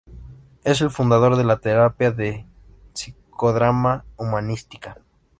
[0.63, 2.47] Es el fundador de la terapia de
[2.93, 4.97] psicodrama humanística.